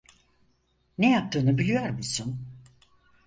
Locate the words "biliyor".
1.57-1.89